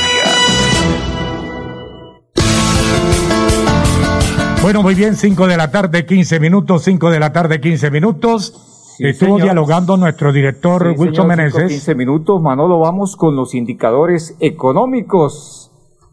Bueno, 4.62 4.82
muy 4.82 4.94
bien, 4.94 5.16
5 5.16 5.46
de 5.46 5.56
la 5.58 5.70
tarde, 5.70 6.06
15 6.06 6.40
minutos, 6.40 6.84
5 6.84 7.10
de 7.10 7.20
la 7.20 7.32
tarde, 7.32 7.60
15 7.60 7.90
minutos. 7.90 8.69
Sí, 9.00 9.06
Estuvo 9.08 9.36
señor. 9.36 9.44
dialogando 9.44 9.96
nuestro 9.96 10.30
director 10.30 10.92
sí, 10.92 11.00
Wilson 11.00 11.26
Meneses. 11.26 11.68
15 11.68 11.94
minutos, 11.94 12.42
Manolo, 12.42 12.78
vamos 12.78 13.16
con 13.16 13.34
los 13.34 13.54
indicadores 13.54 14.36
económicos. 14.40 15.72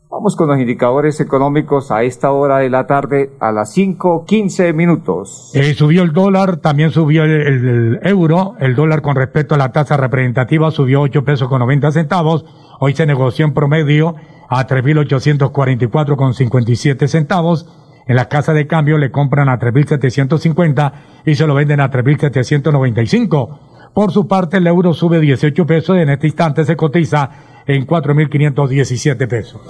Vamos 0.10 0.38
con 0.38 0.48
los 0.48 0.58
indicadores 0.58 1.20
económicos 1.20 1.91
a 1.91 2.03
esta 2.03 2.32
hora 2.32 2.60
de 2.60 2.70
la 2.70 2.88
tarde 2.88 3.32
a 3.41 3.51
las 3.51 3.74
5, 3.74 4.24
15 4.25 4.72
minutos. 4.72 5.51
Eh, 5.53 5.74
subió 5.74 6.01
el 6.03 6.13
dólar, 6.13 6.62
también 6.62 6.91
subió 6.91 7.25
el, 7.25 7.32
el, 7.32 7.67
el, 7.67 8.00
euro. 8.03 8.53
El 8.62 8.74
dólar 8.74 9.01
con 9.01 9.17
respecto 9.17 9.56
a 9.56 9.58
la 9.58 9.74
tasa 9.74 9.98
representativa 9.98 10.72
subió 10.72 11.01
8 11.01 11.25
pesos 11.25 11.50
con 11.50 11.60
90 11.60 11.91
centavos. 11.91 12.46
Hoy 12.79 12.96
se 12.96 13.06
negoció 13.06 13.46
en 13.46 13.53
promedio 13.53 14.15
a 14.48 14.65
3.844 14.65 16.15
con 16.15 16.34
57 16.34 17.06
centavos. 17.10 17.67
En 18.07 18.15
la 18.15 18.29
casa 18.29 18.53
de 18.53 18.67
cambio 18.67 18.97
le 18.97 19.11
compran 19.11 19.49
a 19.49 19.59
3.750 19.59 20.91
y 21.25 21.35
se 21.35 21.45
lo 21.45 21.53
venden 21.53 21.81
a 21.81 21.91
3.795. 21.91 23.59
Por 23.93 24.11
su 24.11 24.27
parte, 24.27 24.57
el 24.57 24.67
euro 24.67 24.93
sube 24.93 25.19
18 25.19 25.65
pesos 25.65 25.97
y 25.97 26.01
en 26.01 26.09
este 26.09 26.27
instante 26.27 26.63
se 26.63 26.75
cotiza 26.75 27.29
en 27.65 27.85
4.517 27.85 29.27
pesos. 29.27 29.61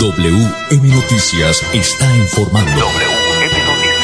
WM 0.00 0.88
Noticias 0.88 1.62
está 1.74 2.16
informando. 2.16 2.70
WM 2.70 3.58
Noticias. 3.66 3.94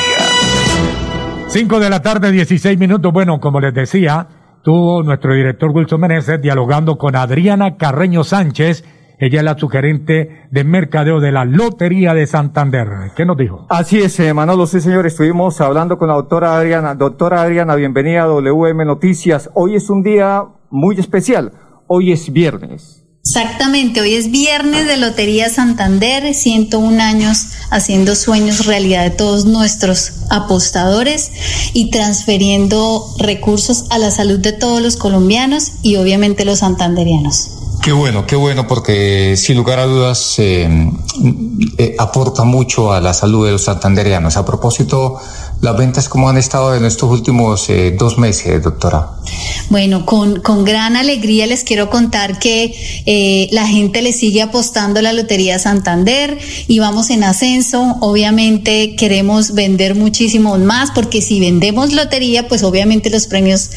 5 1.49 1.81
de 1.81 1.91
la 1.91 2.03
tarde, 2.03 2.33
16 2.33 2.79
minutos. 2.79 3.13
Bueno, 3.13 3.41
como 3.41 3.61
les 3.61 3.75
decía, 3.75 4.27
tuvo 4.63 5.03
nuestro 5.03 5.35
director 5.35 5.71
Wilson 5.71 6.01
Meneses 6.01 6.41
dialogando 6.41 6.97
con 6.97 7.17
Adriana 7.17 7.77
Carreño 7.77 8.25
Sánchez, 8.25 8.85
ella 9.21 9.41
es 9.41 9.45
la 9.45 9.59
sugerente 9.59 10.49
de 10.51 10.65
mercadeo 10.65 11.21
de 11.21 11.31
la 11.31 11.45
Lotería 11.45 12.15
de 12.15 12.27
Santander. 12.27 12.89
¿Qué 13.15 13.27
nos 13.27 13.37
dijo? 13.37 13.67
Así 13.69 13.99
es, 13.99 14.19
eh, 14.19 14.33
Manolo, 14.33 14.67
sí 14.67 14.81
señor, 14.81 15.07
estuvimos 15.07 15.61
hablando 15.61 15.99
con 15.99 16.09
la 16.09 16.15
doctora 16.15 16.57
Adriana. 16.57 16.95
Doctora 16.95 17.43
Adriana, 17.43 17.75
bienvenida 17.75 18.23
a 18.23 18.27
WM 18.29 18.87
Noticias. 18.87 19.51
Hoy 19.53 19.77
es 19.77 19.91
un 19.91 20.03
día 20.03 20.45
muy 20.71 20.99
especial. 20.99 21.53
Hoy 21.87 22.13
es 22.13 22.33
viernes. 22.33 23.05
Exactamente, 23.23 24.01
hoy 24.01 24.15
es 24.15 24.31
viernes 24.31 24.87
de 24.87 24.97
Lotería 24.97 25.51
Santander, 25.51 26.33
101 26.33 27.03
años 27.03 27.49
haciendo 27.71 28.17
sueños 28.17 28.65
realidad 28.65 29.05
de 29.05 29.11
todos 29.11 29.45
nuestros 29.45 30.23
apostadores 30.31 31.31
y 31.75 31.91
transfiriendo 31.91 33.05
recursos 33.19 33.85
a 33.91 33.99
la 33.99 34.11
salud 34.11 34.39
de 34.39 34.55
todos 34.55 34.81
los 34.81 34.97
colombianos 34.97 35.73
y 35.83 35.97
obviamente 35.97 36.47
los 36.47 36.61
santanderianos. 36.61 37.60
Qué 37.83 37.93
bueno, 37.93 38.27
qué 38.27 38.37
bueno, 38.37 38.67
porque 38.67 39.39
sin 39.39 39.57
lugar 39.57 39.79
a 39.79 39.87
dudas 39.87 40.39
eh, 40.39 40.69
eh, 41.79 41.97
aporta 41.99 42.45
mucho 42.45 42.93
a 42.93 43.01
la 43.01 43.15
salud 43.15 43.47
de 43.47 43.53
los 43.53 43.65
santandereanos. 43.65 44.37
A 44.37 44.45
propósito, 44.45 45.17
las 45.61 45.77
ventas, 45.77 46.09
¿cómo 46.09 46.29
han 46.29 46.39
estado 46.39 46.75
en 46.75 46.85
estos 46.85 47.11
últimos 47.11 47.69
eh, 47.69 47.95
dos 47.99 48.19
meses, 48.19 48.63
doctora? 48.63 49.11
Bueno, 49.69 50.07
con, 50.07 50.41
con 50.41 50.65
gran 50.65 50.97
alegría 50.97 51.47
les 51.47 51.65
quiero 51.65 51.91
contar 51.91 52.39
que 52.39 52.75
eh, 53.07 53.49
la 53.53 53.67
gente 53.67 54.03
le 54.03 54.13
sigue 54.13 54.43
apostando 54.43 55.01
a 55.01 55.03
la 55.03 55.13
Lotería 55.13 55.59
Santander 55.59 56.39
y 56.67 56.79
vamos 56.79 57.11
en 57.11 57.25
ascenso. 57.25 57.97
Obviamente 58.01 58.97
queremos 58.97 59.53
vender 59.55 59.95
muchísimo 59.95 60.57
más 60.59 60.91
porque 60.91 61.21
si 61.21 61.41
vendemos 61.41 61.93
lotería, 61.93 62.49
pues 62.49 62.63
obviamente 62.63 63.11
los 63.11 63.27
premios 63.27 63.71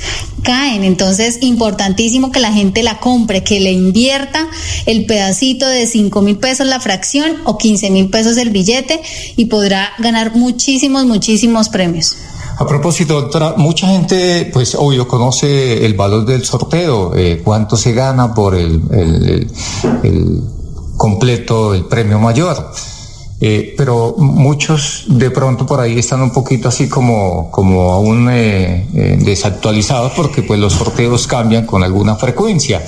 caen. 0.44 0.84
Entonces, 0.84 1.40
importantísimo 1.42 2.32
que 2.32 2.40
la 2.40 2.54
gente 2.54 2.82
la 2.82 3.00
compre, 3.00 3.44
que 3.44 3.60
le 3.60 3.72
invierta 3.72 4.48
el 4.86 5.06
pedacito 5.06 5.68
de 5.68 5.86
5 5.86 6.22
mil 6.22 6.38
pesos 6.38 6.66
la 6.68 6.80
fracción 6.80 7.38
o 7.46 7.58
15 7.58 7.90
mil 7.90 8.10
pesos 8.10 8.38
el 8.38 8.50
billete 8.50 9.02
y 9.36 9.46
podrá 9.46 9.92
ganar 10.00 10.36
muchísimos, 10.36 11.06
muchísimos 11.06 11.70
premios. 11.74 12.16
A 12.58 12.66
propósito, 12.68 13.20
doctora, 13.20 13.56
mucha 13.58 13.88
gente, 13.88 14.50
pues 14.54 14.76
obvio, 14.76 15.08
conoce 15.08 15.84
el 15.86 15.96
valor 15.96 16.24
del 16.24 16.46
sorteo, 16.46 17.16
eh, 17.16 17.42
cuánto 17.44 17.76
se 17.76 17.94
gana 17.94 18.34
por 18.34 18.54
el, 18.54 18.80
el, 20.04 20.44
completo, 20.96 21.74
el 21.74 21.86
premio 21.86 22.20
mayor. 22.20 22.72
Eh, 23.42 23.74
pero 23.76 24.16
muchos 24.18 25.04
de 25.08 25.30
pronto 25.30 25.66
por 25.66 25.82
ahí 25.82 26.00
están 26.00 26.22
un 26.22 26.32
poquito 26.32 26.70
así 26.70 26.88
como, 26.88 27.52
como 27.52 27.92
aún 27.92 28.30
eh, 28.32 28.88
eh, 28.94 29.18
desactualizados 29.20 30.14
porque 30.14 30.44
pues 30.44 30.60
los 30.62 30.74
sorteos 30.74 31.28
cambian 31.28 31.66
con 31.66 31.84
alguna 31.84 32.16
frecuencia. 32.16 32.82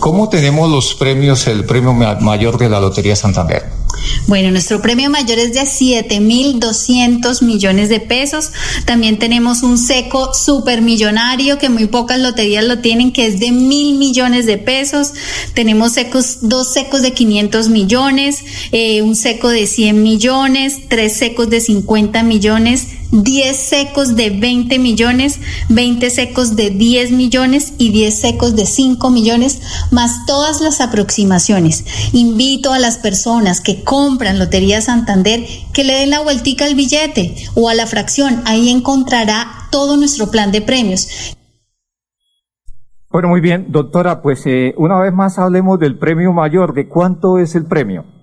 ¿Cómo 0.00 0.28
tenemos 0.28 0.68
los 0.68 0.94
premios, 0.94 1.46
el 1.46 1.64
premio 1.64 1.92
mayor 1.92 2.58
de 2.58 2.68
la 2.68 2.80
Lotería 2.80 3.14
Santander? 3.14 3.84
Bueno, 4.26 4.50
nuestro 4.50 4.80
premio 4.80 5.10
mayor 5.10 5.38
es 5.38 5.52
de 5.52 5.60
7.200 5.60 7.42
millones 7.42 7.88
de 7.88 8.00
pesos. 8.00 8.50
También 8.86 9.18
tenemos 9.18 9.62
un 9.62 9.78
seco 9.78 10.32
supermillonario 10.34 11.58
que 11.58 11.68
muy 11.68 11.86
pocas 11.86 12.18
loterías 12.18 12.64
lo 12.64 12.78
tienen, 12.78 13.12
que 13.12 13.26
es 13.26 13.38
de 13.38 13.52
mil 13.52 13.98
millones 13.98 14.46
de 14.46 14.56
pesos. 14.58 15.12
Tenemos 15.52 15.92
secos, 15.92 16.38
dos 16.40 16.72
secos 16.72 17.02
de 17.02 17.12
500 17.12 17.68
millones, 17.68 18.44
un 19.02 19.14
seco 19.14 19.50
de 19.50 19.66
100 19.66 19.83
millones, 19.92 20.88
tres 20.88 21.16
secos 21.16 21.50
de 21.50 21.60
50 21.60 22.22
millones. 22.22 22.88
10 23.22 23.56
secos 23.56 24.16
de 24.16 24.30
20 24.30 24.78
millones, 24.80 25.38
20 25.68 26.10
secos 26.10 26.56
de 26.56 26.70
10 26.70 27.12
millones 27.12 27.74
y 27.78 27.92
10 27.92 28.20
secos 28.20 28.56
de 28.56 28.66
5 28.66 29.08
millones, 29.10 29.60
más 29.92 30.26
todas 30.26 30.60
las 30.60 30.80
aproximaciones. 30.80 31.84
Invito 32.12 32.72
a 32.72 32.80
las 32.80 32.98
personas 32.98 33.60
que 33.60 33.84
compran 33.84 34.40
Lotería 34.40 34.80
Santander 34.80 35.46
que 35.72 35.84
le 35.84 35.92
den 35.92 36.10
la 36.10 36.20
vueltica 36.20 36.64
al 36.64 36.74
billete 36.74 37.36
o 37.54 37.68
a 37.68 37.74
la 37.74 37.86
fracción. 37.86 38.42
Ahí 38.46 38.68
encontrará 38.68 39.68
todo 39.70 39.96
nuestro 39.96 40.30
plan 40.30 40.50
de 40.50 40.62
premios. 40.62 41.36
Bueno, 43.10 43.28
muy 43.28 43.40
bien, 43.40 43.66
doctora, 43.68 44.22
pues 44.22 44.44
eh, 44.44 44.74
una 44.76 44.98
vez 44.98 45.12
más 45.12 45.38
hablemos 45.38 45.78
del 45.78 45.98
premio 45.98 46.32
mayor. 46.32 46.74
¿De 46.74 46.88
cuánto 46.88 47.38
es 47.38 47.54
el 47.54 47.66
premio? 47.66 48.13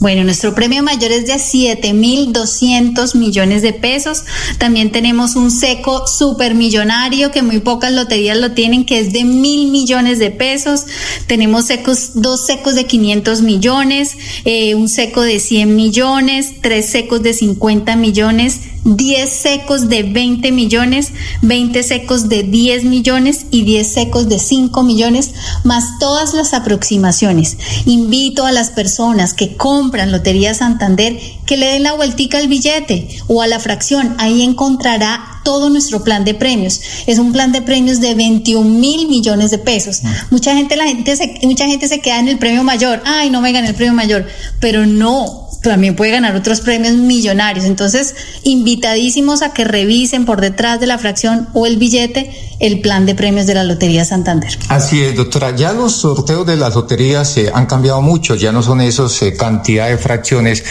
Bueno, 0.00 0.24
nuestro 0.24 0.54
premio 0.54 0.82
mayor 0.82 1.12
es 1.12 1.26
de 1.26 1.34
7.200 1.34 3.14
millones 3.16 3.60
de 3.60 3.74
pesos. 3.74 4.24
También 4.56 4.92
tenemos 4.92 5.36
un 5.36 5.50
seco 5.50 6.06
supermillonario 6.06 7.30
que 7.30 7.42
muy 7.42 7.58
pocas 7.58 7.92
loterías 7.92 8.38
lo 8.38 8.52
tienen, 8.52 8.86
que 8.86 8.98
es 8.98 9.12
de 9.12 9.24
mil 9.24 9.70
millones 9.70 10.18
de 10.18 10.30
pesos. 10.30 10.86
Tenemos 11.26 11.66
secos, 11.66 12.12
dos 12.14 12.46
secos 12.46 12.76
de 12.76 12.86
500 12.86 13.42
millones, 13.42 14.16
eh, 14.46 14.74
un 14.74 14.88
seco 14.88 15.20
de 15.20 15.38
100 15.38 15.76
millones, 15.76 16.54
tres 16.62 16.86
secos 16.86 17.22
de 17.22 17.34
50 17.34 17.94
millones, 17.96 18.58
10 18.84 19.30
secos 19.30 19.88
de 19.88 20.02
20 20.02 20.52
millones, 20.52 21.12
20 21.42 21.82
secos 21.82 22.28
de 22.28 22.42
10 22.42 22.84
millones 22.84 23.46
y 23.50 23.62
10 23.62 23.92
secos 23.92 24.28
de 24.28 24.38
5 24.38 24.82
millones, 24.82 25.30
más 25.64 25.98
todas 25.98 26.34
las 26.34 26.54
aproximaciones. 26.54 27.56
Invito 27.86 28.46
a 28.46 28.52
las 28.52 28.70
personas 28.70 29.34
que 29.34 29.56
compran 29.56 30.12
Lotería 30.12 30.54
Santander 30.54 31.18
que 31.46 31.56
le 31.56 31.66
den 31.66 31.82
la 31.82 31.94
vueltica 31.94 32.38
al 32.38 32.48
billete 32.48 33.08
o 33.26 33.42
a 33.42 33.46
la 33.46 33.58
fracción. 33.58 34.14
Ahí 34.18 34.42
encontrará 34.42 35.40
todo 35.44 35.68
nuestro 35.68 36.04
plan 36.04 36.24
de 36.24 36.34
premios. 36.34 36.80
Es 37.06 37.18
un 37.18 37.32
plan 37.32 37.52
de 37.52 37.62
premios 37.62 38.00
de 38.00 38.14
21 38.14 38.68
mil 38.68 39.08
millones 39.08 39.50
de 39.50 39.58
pesos. 39.58 40.02
Mucha 40.30 40.54
gente, 40.54 40.76
la 40.76 40.86
gente 40.86 41.16
se, 41.16 41.40
mucha 41.42 41.66
gente 41.66 41.88
se 41.88 42.00
queda 42.00 42.20
en 42.20 42.28
el 42.28 42.38
premio 42.38 42.62
mayor. 42.62 43.02
Ay, 43.04 43.30
no 43.30 43.40
me 43.40 43.52
gané 43.52 43.68
el 43.68 43.74
premio 43.74 43.94
mayor. 43.94 44.26
Pero 44.60 44.86
no, 44.86 45.49
también 45.62 45.96
puede 45.96 46.12
ganar 46.12 46.34
otros 46.34 46.60
premios 46.60 46.94
millonarios. 46.94 47.64
Entonces, 47.64 48.14
invitadísimos 48.42 49.42
a 49.42 49.52
que 49.52 49.64
revisen 49.64 50.24
por 50.24 50.40
detrás 50.40 50.80
de 50.80 50.86
la 50.86 50.98
fracción 50.98 51.48
o 51.52 51.66
el 51.66 51.76
billete 51.76 52.30
el 52.60 52.80
plan 52.80 53.06
de 53.06 53.14
premios 53.14 53.46
de 53.46 53.54
la 53.54 53.64
Lotería 53.64 54.04
Santander. 54.04 54.56
Así 54.68 55.02
es, 55.02 55.16
doctora. 55.16 55.56
Ya 55.56 55.72
los 55.72 55.92
sorteos 55.92 56.46
de 56.46 56.56
las 56.56 56.74
loterías 56.74 57.36
eh, 57.38 57.50
han 57.52 57.64
cambiado 57.64 58.02
mucho, 58.02 58.34
ya 58.34 58.52
no 58.52 58.62
son 58.62 58.82
esos 58.82 59.20
eh, 59.22 59.34
cantidad 59.34 59.88
de 59.88 59.96
fracciones 59.96 60.62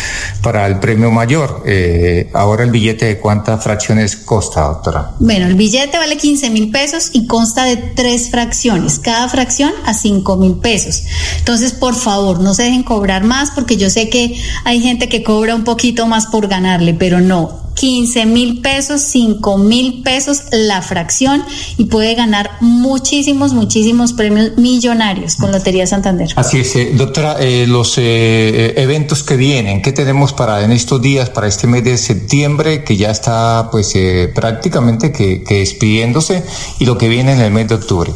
para 0.44 0.68
el 0.68 0.80
premio 0.80 1.10
mayor. 1.10 1.64
Eh, 1.66 2.30
ahora 2.34 2.64
el 2.64 2.70
billete 2.70 3.06
de 3.06 3.18
cuántas 3.18 3.64
fracciones 3.64 4.16
consta, 4.16 4.62
doctora. 4.62 5.16
Bueno, 5.20 5.48
el 5.48 5.56
billete 5.56 5.98
vale 5.98 6.16
15 6.18 6.52
mil 6.52 6.70
pesos 6.70 7.10
y 7.14 7.26
consta 7.26 7.66
de 7.66 7.78
tres 7.78 8.30
fracciones, 8.30 9.00
cada 9.00 9.28
fracción 9.28 9.72
a 9.86 9.96
5 9.96 10.38
mil 10.38 10.58
pesos. 10.58 11.04
Entonces, 11.40 11.74
por 11.74 11.96
favor, 11.96 12.40
no 12.40 12.54
se 12.54 12.64
dejen 12.64 12.84
cobrar 12.84 13.24
más 13.24 13.50
porque 13.52 13.78
yo 13.78 13.90
sé 13.90 14.10
que 14.10 14.40
hay 14.64 14.79
gente 14.82 15.10
que 15.10 15.24
cobra 15.24 15.56
un 15.56 15.64
poquito 15.64 16.08
más 16.08 16.28
por 16.28 16.48
ganarle, 16.48 16.94
pero 16.94 17.22
no 17.22 17.69
15 17.80 18.26
mil 18.26 18.60
pesos, 18.60 19.02
5 19.04 19.58
mil 19.58 20.04
pesos 20.04 20.42
la 20.52 20.82
fracción 20.82 21.42
y 21.78 21.86
puede 21.86 22.14
ganar 22.14 22.52
muchísimos, 22.60 23.54
muchísimos 23.54 24.12
premios 24.12 24.58
millonarios 24.58 25.38
con 25.38 25.54
Lotería 25.54 25.88
Santander. 25.88 26.30
Así 26.36 26.60
es, 26.60 26.76
eh, 26.76 26.92
doctora, 26.96 27.38
eh, 27.40 27.66
los 27.68 27.98
eh, 27.98 28.74
eventos 28.76 29.24
que 29.24 29.38
vienen, 29.38 29.82
¿qué 29.82 29.94
tenemos 29.94 30.34
para 30.34 30.62
en 30.66 30.74
estos 30.74 31.02
días, 31.02 31.30
para 31.30 31.48
este 31.48 31.68
mes 31.68 31.86
de 31.86 31.98
septiembre, 31.98 32.84
que 32.84 32.98
ya 32.98 33.12
está 33.12 33.70
pues 33.72 33.94
prácticamente 34.36 35.14
que, 35.14 35.42
que 35.44 35.60
despidiéndose 35.60 36.44
y 36.80 36.86
lo 36.86 36.98
que 36.98 37.08
viene 37.08 37.32
en 37.32 37.40
el 37.40 37.52
mes 37.52 37.70
de 37.70 37.76
octubre? 37.76 38.12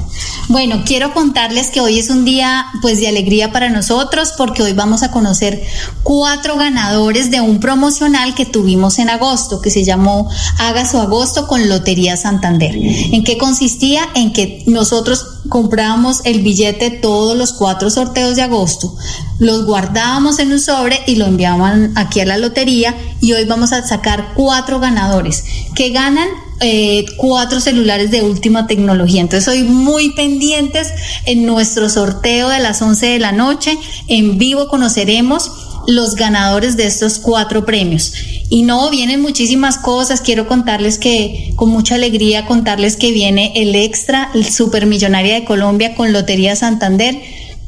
Bueno, 0.49 0.83
quiero 0.85 1.13
contarles 1.13 1.69
que 1.69 1.79
hoy 1.79 1.99
es 1.99 2.09
un 2.09 2.25
día 2.25 2.65
pues 2.81 2.99
de 2.99 3.07
alegría 3.07 3.53
para 3.53 3.69
nosotros 3.69 4.33
porque 4.37 4.61
hoy 4.61 4.73
vamos 4.73 5.03
a 5.03 5.11
conocer 5.11 5.63
cuatro 6.03 6.57
ganadores 6.57 7.31
de 7.31 7.39
un 7.39 7.61
promocional 7.61 8.35
que 8.35 8.45
tuvimos 8.45 8.99
en 8.99 9.09
agosto 9.09 9.52
que 9.61 9.71
se 9.71 9.83
llamó 9.83 10.29
Haga 10.59 10.89
su 10.89 10.97
agosto 10.99 11.47
con 11.47 11.69
Lotería 11.69 12.17
Santander. 12.17 12.75
¿En 12.75 13.23
qué 13.23 13.37
consistía? 13.37 14.07
En 14.15 14.33
que 14.33 14.63
nosotros 14.67 15.25
comprábamos 15.49 16.21
el 16.23 16.41
billete 16.41 16.89
todos 16.89 17.37
los 17.37 17.53
cuatro 17.53 17.89
sorteos 17.89 18.35
de 18.35 18.43
agosto, 18.43 18.95
los 19.39 19.65
guardábamos 19.65 20.39
en 20.39 20.51
un 20.51 20.59
sobre 20.59 21.01
y 21.05 21.15
lo 21.15 21.25
enviaban 21.25 21.91
aquí 21.95 22.21
a 22.21 22.25
la 22.25 22.37
lotería 22.37 22.95
y 23.21 23.33
hoy 23.33 23.45
vamos 23.45 23.73
a 23.73 23.85
sacar 23.85 24.33
cuatro 24.35 24.79
ganadores 24.79 25.43
que 25.75 25.89
ganan 25.89 26.27
eh, 26.59 27.05
cuatro 27.17 27.59
celulares 27.59 28.09
de 28.09 28.21
última 28.21 28.67
tecnología. 28.67 29.21
Entonces, 29.21 29.47
hoy 29.49 29.63
muy 29.63 30.11
pendientes 30.11 30.93
en 31.25 31.45
nuestro 31.45 31.89
sorteo 31.89 32.47
de 32.47 32.59
las 32.59 32.81
11 32.81 33.05
de 33.07 33.19
la 33.19 33.33
noche. 33.33 33.77
En 34.07 34.37
vivo 34.37 34.69
conoceremos 34.69 35.51
los 35.87 36.15
ganadores 36.15 36.77
de 36.77 36.85
estos 36.85 37.19
cuatro 37.19 37.65
premios. 37.65 38.13
Y 38.49 38.63
no, 38.63 38.89
vienen 38.89 39.21
muchísimas 39.21 39.77
cosas. 39.77 40.21
Quiero 40.21 40.47
contarles 40.47 40.99
que, 40.99 41.53
con 41.55 41.69
mucha 41.69 41.95
alegría, 41.95 42.45
contarles 42.45 42.97
que 42.97 43.11
viene 43.11 43.53
el 43.55 43.75
extra, 43.75 44.29
el 44.33 44.45
Supermillonaria 44.45 45.35
de 45.35 45.45
Colombia 45.45 45.95
con 45.95 46.13
Lotería 46.13 46.55
Santander 46.55 47.19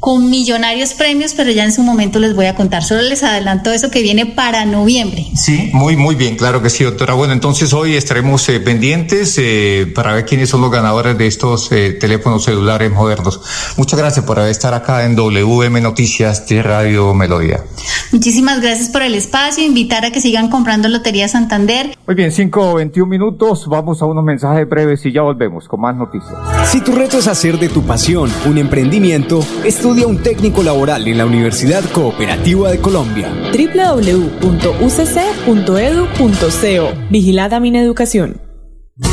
con 0.05 0.29
millonarios 0.29 0.93
premios, 0.93 1.33
pero 1.33 1.49
ya 1.49 1.63
en 1.63 1.71
su 1.71 1.81
momento 1.81 2.19
les 2.19 2.35
voy 2.35 2.45
a 2.45 2.53
contar. 2.53 2.83
Solo 2.83 3.01
les 3.01 3.23
adelanto 3.23 3.71
eso 3.71 3.89
que 3.89 4.03
viene 4.03 4.27
para 4.27 4.63
noviembre. 4.63 5.25
Sí, 5.35 5.71
muy, 5.73 5.97
muy 5.97 6.13
bien, 6.13 6.35
claro 6.35 6.61
que 6.61 6.69
sí, 6.69 6.83
doctora. 6.83 7.15
Bueno, 7.15 7.33
entonces 7.33 7.73
hoy 7.73 7.95
estaremos 7.95 8.47
eh, 8.49 8.59
pendientes 8.59 9.35
eh, 9.39 9.91
para 9.95 10.13
ver 10.13 10.25
quiénes 10.25 10.49
son 10.49 10.61
los 10.61 10.69
ganadores 10.69 11.17
de 11.17 11.25
estos 11.25 11.71
eh, 11.71 11.97
teléfonos 11.99 12.43
celulares 12.43 12.91
modernos. 12.91 13.41
Muchas 13.77 13.97
gracias 13.97 14.23
por 14.25 14.37
estar 14.41 14.75
acá 14.75 15.05
en 15.05 15.15
WM 15.15 15.81
Noticias 15.81 16.47
de 16.47 16.61
Radio 16.61 17.15
Melodía. 17.15 17.61
Muchísimas 18.11 18.61
gracias 18.61 18.89
por 18.89 19.01
el 19.01 19.15
espacio, 19.15 19.65
invitar 19.65 20.05
a 20.05 20.11
que 20.11 20.21
sigan 20.21 20.49
comprando 20.49 20.87
Lotería 20.87 21.27
Santander. 21.27 21.97
Muy 22.05 22.15
bien, 22.15 22.31
5 22.31 22.75
21 22.75 23.09
minutos, 23.09 23.65
vamos 23.67 24.03
a 24.03 24.05
unos 24.05 24.23
mensajes 24.23 24.69
breves 24.69 25.03
y 25.07 25.11
ya 25.11 25.23
volvemos 25.23 25.67
con 25.67 25.81
más 25.81 25.95
noticias. 25.95 26.35
Si 26.65 26.81
tu 26.81 26.91
reto 26.91 27.17
es 27.17 27.27
hacer 27.27 27.57
de 27.57 27.69
tu 27.69 27.81
pasión 27.81 28.31
un 28.45 28.59
emprendimiento, 28.59 29.43
estudia 29.63 29.94
un 30.03 30.21
técnico 30.21 30.61
laboral 30.61 31.07
en 31.07 31.17
la 31.17 31.25
Universidad 31.25 31.83
Cooperativa 31.91 32.71
de 32.71 32.79
Colombia. 32.79 33.31
www.ucc.edu.co 33.53 34.65
Vigilada 37.09 37.59
Mineducación. 37.61 38.41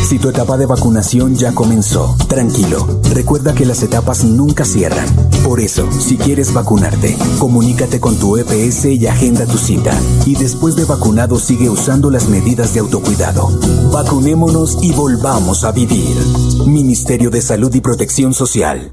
Si 0.09 0.18
tu 0.18 0.29
etapa 0.29 0.57
de 0.57 0.66
vacunación 0.66 1.35
ya 1.35 1.53
comenzó, 1.53 2.16
tranquilo. 2.29 3.01
Recuerda 3.12 3.53
que 3.53 3.66
las 3.66 3.83
etapas 3.83 4.23
nunca 4.25 4.64
cierran. 4.64 5.09
Por 5.42 5.59
eso, 5.59 5.90
si 5.90 6.16
quieres 6.16 6.55
vacunarte, 6.55 7.16
comunícate 7.40 7.99
con 7.99 8.16
tu 8.16 8.37
EPS 8.37 8.85
y 8.87 9.07
agenda 9.07 9.45
tu 9.45 9.59
cita. 9.59 9.99
Y 10.25 10.37
después 10.37 10.77
de 10.77 10.85
vacunado 10.85 11.38
sigue 11.38 11.68
usando 11.68 12.11
las 12.11 12.29
medidas 12.29 12.75
de 12.75 12.81
autocuidado. 12.81 13.49
Vacunémonos 13.92 14.79
y 14.83 14.92
volvamos 14.92 15.64
a 15.64 15.73
vivir. 15.73 16.16
Ministerio 16.66 17.31
de 17.31 17.42
Salud 17.42 17.75
y 17.75 17.81
Protección 17.81 18.35
Social. 18.35 18.92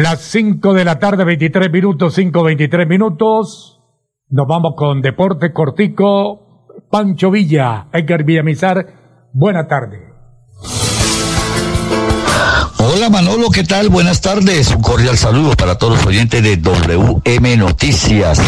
Las 0.00 0.22
5 0.22 0.72
de 0.72 0.86
la 0.86 0.98
tarde, 0.98 1.22
23 1.22 1.70
minutos, 1.70 2.14
5, 2.14 2.42
23 2.44 2.88
minutos. 2.88 3.78
Nos 4.30 4.46
vamos 4.48 4.72
con 4.74 5.02
Deporte 5.02 5.52
Cortico. 5.52 6.66
Pancho 6.90 7.30
Villa, 7.30 7.88
Edgar 7.92 8.24
Villamizar. 8.24 8.86
Buena 9.34 9.68
tarde. 9.68 9.98
Hola 12.78 13.10
Manolo, 13.10 13.50
¿qué 13.50 13.64
tal? 13.64 13.90
Buenas 13.90 14.22
tardes. 14.22 14.74
Un 14.74 14.80
cordial 14.80 15.18
saludo 15.18 15.54
para 15.56 15.76
todos 15.76 15.98
los 15.98 16.06
oyentes 16.06 16.42
de 16.42 16.56
WM 16.56 17.56
Noticias. 17.58 18.40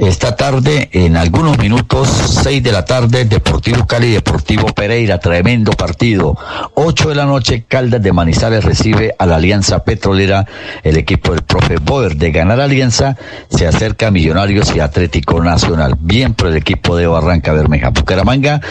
Esta 0.00 0.34
tarde, 0.34 0.88
en 0.92 1.18
algunos 1.18 1.58
minutos, 1.58 2.08
6 2.42 2.62
de 2.62 2.72
la 2.72 2.86
tarde, 2.86 3.26
Deportivo 3.26 3.86
Cali, 3.86 4.10
Deportivo 4.10 4.68
Pereira, 4.68 5.18
tremendo 5.18 5.72
partido. 5.72 6.38
8 6.72 7.10
de 7.10 7.14
la 7.14 7.26
noche, 7.26 7.66
Caldas 7.68 8.02
de 8.02 8.10
Manizales 8.10 8.64
recibe 8.64 9.14
a 9.18 9.26
la 9.26 9.36
Alianza 9.36 9.84
Petrolera, 9.84 10.46
el 10.84 10.96
equipo 10.96 11.32
del 11.32 11.42
profe 11.42 11.76
Boer. 11.76 12.16
De 12.16 12.30
ganar 12.30 12.60
Alianza, 12.60 13.18
se 13.50 13.66
acerca 13.66 14.06
a 14.06 14.10
Millonarios 14.10 14.74
y 14.74 14.80
Atlético 14.80 15.44
Nacional. 15.44 15.96
Bien 16.00 16.32
por 16.32 16.48
el 16.48 16.56
equipo 16.56 16.96
de 16.96 17.06
Barranca 17.06 17.52
Bermeja. 17.52 17.90
Bucaramanga 17.90 18.62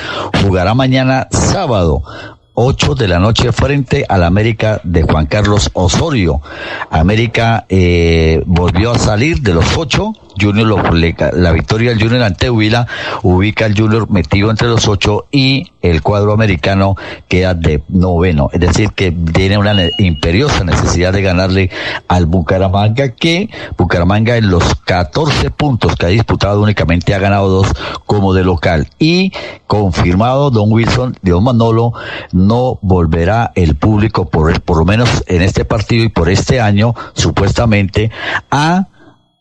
jugará 0.41 0.73
mañana 0.73 1.27
sábado 1.29 2.01
8 2.53 2.95
de 2.95 3.07
la 3.07 3.19
noche 3.19 3.51
frente 3.51 4.05
al 4.07 4.23
América 4.23 4.81
de 4.83 5.03
Juan 5.03 5.27
Carlos 5.27 5.69
Osorio. 5.73 6.41
América 6.89 7.65
eh, 7.69 8.43
volvió 8.45 8.91
a 8.91 8.99
salir 8.99 9.41
de 9.41 9.53
los 9.53 9.77
ocho 9.77 10.13
Junior 10.39 10.67
lo, 10.67 10.81
la 11.33 11.51
victoria 11.51 11.89
del 11.89 12.01
Junior 12.01 12.23
ante 12.23 12.49
Huila 12.49 12.87
ubica 13.23 13.65
al 13.65 13.77
Junior 13.77 14.09
metido 14.09 14.49
entre 14.49 14.67
los 14.67 14.87
ocho 14.87 15.27
y 15.31 15.71
el 15.81 16.01
cuadro 16.01 16.33
americano 16.33 16.95
queda 17.27 17.53
de 17.53 17.83
noveno. 17.87 18.49
Es 18.53 18.59
decir, 18.59 18.91
que 18.91 19.11
tiene 19.11 19.57
una 19.57 19.75
imperiosa 19.97 20.63
necesidad 20.63 21.13
de 21.13 21.21
ganarle 21.21 21.69
al 22.07 22.25
Bucaramanga, 22.25 23.09
que 23.09 23.49
Bucaramanga 23.77 24.37
en 24.37 24.49
los 24.49 24.75
14 24.85 25.51
puntos 25.51 25.95
que 25.95 26.05
ha 26.05 26.09
disputado 26.09 26.61
únicamente 26.61 27.13
ha 27.13 27.19
ganado 27.19 27.47
dos 27.49 27.67
como 28.05 28.33
de 28.33 28.43
local. 28.43 28.89
Y 28.99 29.31
confirmado 29.67 30.49
Don 30.49 30.71
Wilson, 30.71 31.17
Don 31.21 31.43
Manolo, 31.43 31.93
no 32.31 32.79
volverá 32.81 33.51
el 33.55 33.75
público 33.75 34.29
por, 34.29 34.61
por 34.61 34.77
lo 34.77 34.85
menos 34.85 35.23
en 35.27 35.41
este 35.41 35.65
partido 35.65 36.03
y 36.03 36.09
por 36.09 36.29
este 36.29 36.59
año, 36.59 36.93
supuestamente, 37.13 38.11
a 38.51 38.87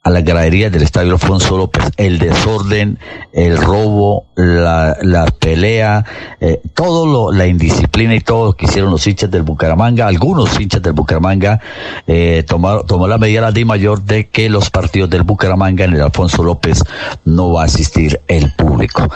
a 0.02 0.10
las 0.10 0.24
graderías 0.24 0.72
del 0.72 0.82
Estadio 0.82 1.12
Alfonso 1.12 1.56
López, 1.56 1.90
el 1.96 2.18
desorden, 2.18 2.98
el 3.32 3.58
robo, 3.58 4.26
la, 4.36 4.96
la 5.02 5.26
pelea, 5.26 6.04
eh, 6.40 6.60
todo 6.74 7.06
lo, 7.06 7.32
la 7.32 7.46
indisciplina 7.46 8.14
y 8.14 8.20
todo 8.20 8.46
lo 8.46 8.52
que 8.54 8.66
hicieron 8.66 8.90
los 8.90 9.06
hinchas 9.06 9.30
del 9.30 9.42
Bucaramanga, 9.42 10.06
algunos 10.06 10.58
hinchas 10.58 10.82
del 10.82 10.92
Bucaramanga, 10.92 11.60
eh, 12.06 12.44
tomaron, 12.46 12.86
tomó 12.86 13.06
la 13.08 13.18
medida 13.18 13.40
la 13.40 13.52
mayor 13.64 14.02
de 14.02 14.28
que 14.28 14.48
los 14.48 14.70
partidos 14.70 15.10
del 15.10 15.24
Bucaramanga 15.24 15.84
en 15.84 15.94
el 15.94 16.02
Alfonso 16.02 16.42
López 16.42 16.82
no 17.24 17.52
va 17.52 17.62
a 17.62 17.64
asistir 17.66 18.20
el 18.28 18.52
público. 18.54 19.08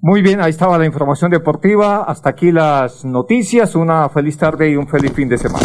Muy 0.00 0.20
bien, 0.20 0.40
ahí 0.40 0.50
estaba 0.50 0.78
la 0.78 0.84
información 0.84 1.30
deportiva. 1.30 2.02
Hasta 2.02 2.30
aquí 2.30 2.50
las 2.50 3.04
noticias. 3.04 3.76
Una 3.76 4.08
feliz 4.08 4.36
tarde 4.36 4.68
y 4.68 4.76
un 4.76 4.88
feliz 4.88 5.12
fin 5.12 5.28
de 5.28 5.38
semana. 5.38 5.64